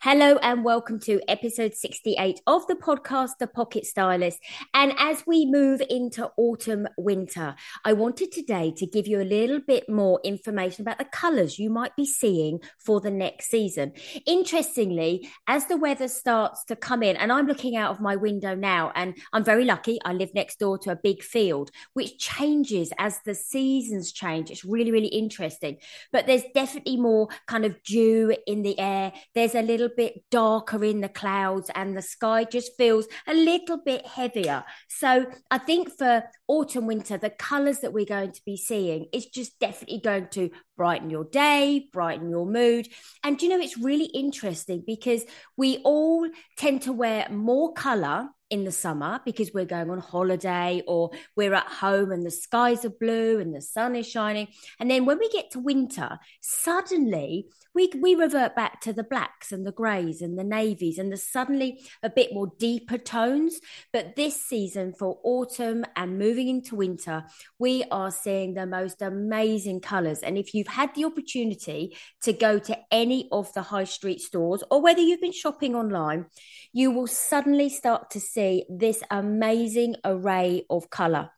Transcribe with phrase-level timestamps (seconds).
[0.00, 4.38] Hello and welcome to episode 68 of the podcast, The Pocket Stylist.
[4.72, 9.58] And as we move into autumn, winter, I wanted today to give you a little
[9.58, 13.92] bit more information about the colours you might be seeing for the next season.
[14.24, 18.54] Interestingly, as the weather starts to come in, and I'm looking out of my window
[18.54, 22.92] now, and I'm very lucky, I live next door to a big field, which changes
[22.98, 24.52] as the seasons change.
[24.52, 25.78] It's really, really interesting.
[26.12, 29.12] But there's definitely more kind of dew in the air.
[29.34, 33.78] There's a little bit darker in the clouds and the sky just feels a little
[33.84, 34.64] bit heavier.
[34.88, 39.26] So I think for autumn, winter, the colours that we're going to be seeing is
[39.26, 42.88] just definitely going to brighten your day, brighten your mood.
[43.22, 45.24] And you know, it's really interesting because
[45.58, 46.26] we all
[46.56, 51.54] tend to wear more colour in the summer because we're going on holiday or we're
[51.54, 54.48] at home and the skies are blue and the sun is shining.
[54.80, 59.52] And then when we get to winter, suddenly we, we revert back to the blacks
[59.52, 63.60] and the greys and the navies and the suddenly a bit more deeper tones.
[63.92, 67.24] But this season for autumn and moving into winter,
[67.58, 70.20] we are seeing the most amazing colours.
[70.20, 74.62] And if you've had the opportunity to go to any of the high street stores
[74.70, 76.26] or whether you've been shopping online,
[76.72, 81.30] you will suddenly start to see this amazing array of colour.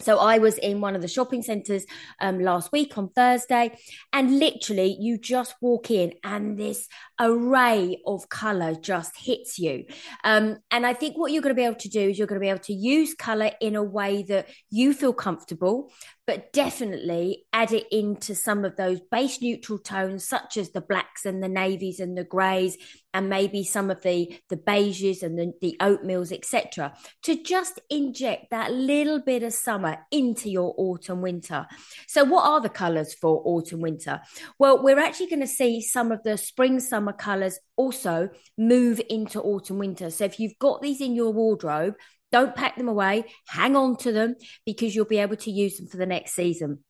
[0.00, 1.84] So I was in one of the shopping centres
[2.20, 3.76] um, last week on Thursday,
[4.12, 6.86] and literally you just walk in and this
[7.20, 9.84] array of colour just hits you.
[10.24, 12.40] Um, and I think what you're going to be able to do is you're going
[12.40, 15.90] to be able to use colour in a way that you feel comfortable,
[16.26, 21.24] but definitely add it into some of those base neutral tones, such as the blacks
[21.24, 22.76] and the navies and the greys,
[23.14, 26.92] and maybe some of the the beiges and the, the oatmeals, etc.,
[27.22, 31.66] to just inject that little bit of summer into your autumn winter.
[32.06, 34.20] So, what are the colours for autumn winter?
[34.58, 39.40] Well, we're actually going to see some of the spring summer colours also move into
[39.40, 40.10] autumn winter.
[40.10, 41.94] So, if you've got these in your wardrobe,
[42.30, 43.24] don't pack them away.
[43.46, 44.36] Hang on to them
[44.66, 46.84] because you'll be able to use them for the next season.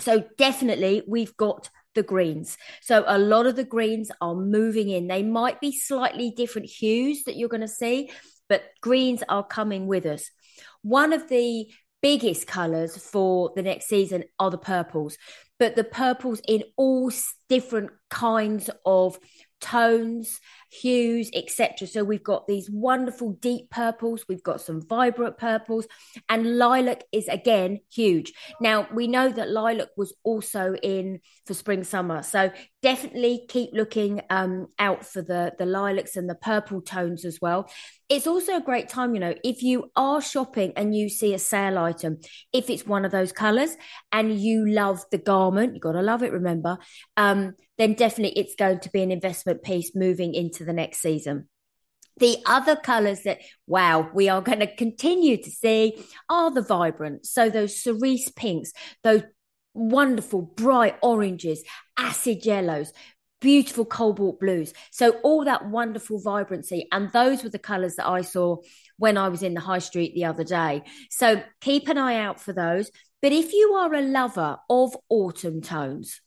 [0.00, 2.58] So, definitely, we've got the greens.
[2.82, 5.06] So, a lot of the greens are moving in.
[5.06, 8.10] They might be slightly different hues that you're going to see,
[8.48, 10.30] but greens are coming with us.
[10.82, 11.66] One of the
[12.02, 15.16] biggest colors for the next season are the purples,
[15.58, 17.10] but the purples in all
[17.48, 19.18] different kinds of
[19.60, 20.40] tones,
[20.70, 21.88] hues, etc.
[21.88, 25.86] So we've got these wonderful deep purples, we've got some vibrant purples,
[26.28, 28.32] and lilac is again huge.
[28.60, 32.50] Now we know that lilac was also in for spring summer, so
[32.82, 37.68] definitely keep looking um, out for the the lilacs and the purple tones as well.
[38.08, 41.40] It's also a great time, you know, if you are shopping and you see a
[41.40, 42.18] sale item,
[42.52, 43.76] if it's one of those colors
[44.12, 46.78] and you love the garment, you got to love it, remember,
[47.16, 51.48] um, then definitely it's going to be an investment piece moving into the next season.
[52.18, 57.26] The other colors that, wow, we are going to continue to see are the vibrant.
[57.26, 58.72] So those cerise pinks,
[59.04, 59.22] those
[59.74, 61.62] wonderful bright oranges,
[61.98, 62.92] acid yellows,
[63.42, 64.72] beautiful cobalt blues.
[64.90, 66.88] So all that wonderful vibrancy.
[66.90, 68.56] And those were the colors that I saw
[68.98, 70.82] when I was in the high street the other day.
[71.10, 72.90] So keep an eye out for those.
[73.22, 76.20] But if you are a lover of autumn tones,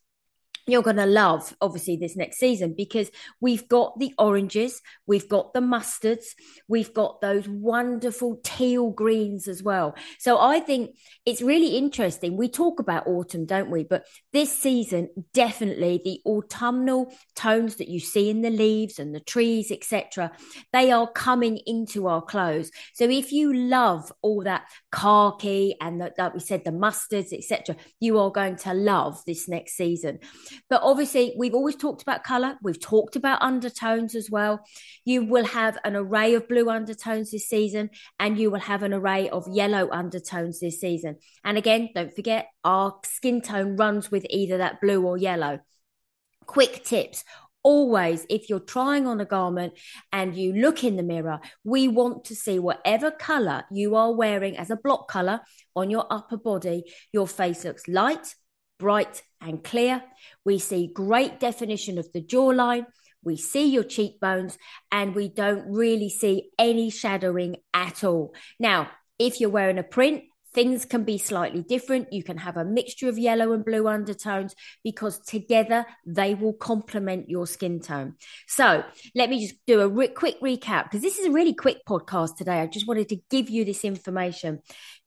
[0.67, 3.11] you're going to love obviously this next season because
[3.41, 6.25] we've got the oranges, we've got the mustards,
[6.67, 9.95] we've got those wonderful teal greens as well.
[10.19, 10.95] So I think
[11.25, 12.37] it's really interesting.
[12.37, 13.83] We talk about autumn, don't we?
[13.83, 19.19] But this season, definitely the autumnal tones that you see in the leaves and the
[19.19, 20.31] trees, etc.,
[20.73, 22.71] they are coming into our clothes.
[22.93, 27.75] So if you love all that khaki and the, like we said, the mustards, etc.,
[27.99, 30.19] you are going to love this next season.
[30.69, 32.57] But obviously, we've always talked about color.
[32.61, 34.65] We've talked about undertones as well.
[35.05, 37.89] You will have an array of blue undertones this season,
[38.19, 41.17] and you will have an array of yellow undertones this season.
[41.43, 45.59] And again, don't forget, our skin tone runs with either that blue or yellow.
[46.45, 47.23] Quick tips
[47.63, 49.73] always, if you're trying on a garment
[50.11, 54.57] and you look in the mirror, we want to see whatever color you are wearing
[54.57, 55.41] as a block color
[55.75, 56.83] on your upper body.
[57.11, 58.35] Your face looks light,
[58.79, 60.03] bright, and clear.
[60.43, 62.85] We see great definition of the jawline.
[63.23, 64.57] We see your cheekbones
[64.91, 68.33] and we don't really see any shadowing at all.
[68.59, 68.89] Now,
[69.19, 70.23] if you're wearing a print,
[70.53, 72.11] Things can be slightly different.
[72.11, 77.29] You can have a mixture of yellow and blue undertones because together they will complement
[77.29, 78.15] your skin tone.
[78.47, 78.83] So
[79.15, 82.37] let me just do a re- quick recap because this is a really quick podcast
[82.37, 82.59] today.
[82.59, 84.59] I just wanted to give you this information.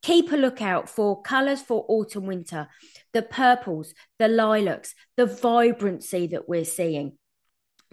[0.02, 2.68] Keep a lookout for colors for autumn winter,
[3.12, 7.18] the purples, the lilacs, the vibrancy that we're seeing.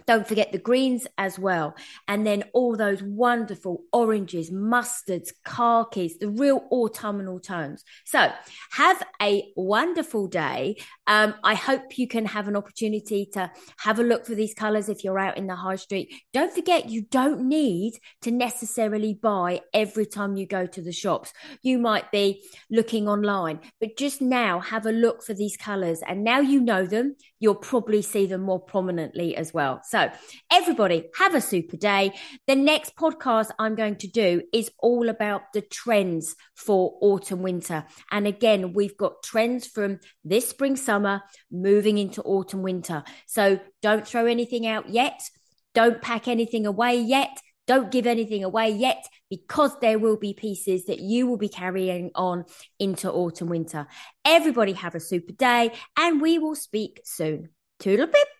[0.06, 1.74] Don't forget the greens as well.
[2.08, 7.84] And then all those wonderful oranges, mustards, khakis, the real autumnal tones.
[8.04, 8.30] So
[8.72, 10.76] have a wonderful day.
[11.06, 14.88] Um, I hope you can have an opportunity to have a look for these colors
[14.88, 16.12] if you're out in the high street.
[16.32, 21.32] Don't forget, you don't need to necessarily buy every time you go to the shops.
[21.62, 26.00] You might be looking online, but just now have a look for these colors.
[26.06, 29.80] And now you know them, you'll probably see them more prominently as well.
[29.90, 30.08] So,
[30.52, 32.12] everybody, have a super day.
[32.46, 37.84] The next podcast I'm going to do is all about the trends for autumn, winter.
[38.12, 43.02] And again, we've got trends from this spring, summer, moving into autumn, winter.
[43.26, 45.28] So, don't throw anything out yet.
[45.74, 47.40] Don't pack anything away yet.
[47.66, 52.12] Don't give anything away yet because there will be pieces that you will be carrying
[52.14, 52.44] on
[52.78, 53.88] into autumn, winter.
[54.24, 57.48] Everybody have a super day and we will speak soon.
[57.80, 58.39] Toodle pip.